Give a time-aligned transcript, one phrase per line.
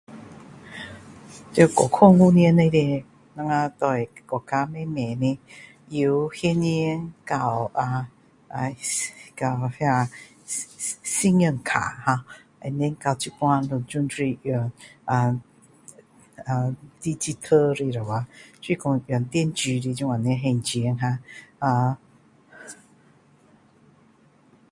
[1.53, 3.05] 这过去五年里面
[3.35, 5.39] 我们对国家慢慢的
[5.89, 8.09] 由现钱到到啊
[8.47, 8.79] 啊 ei
[9.39, 10.05] 但到那
[10.47, 12.25] 信信信用卡
[12.61, 14.71] and then 到现在都是用
[15.05, 15.41] 啊啊
[16.47, 18.27] 啊 digital 的了啊
[18.59, 21.19] 就是说用电子的这样还钱了
[21.59, 21.97] 啊呃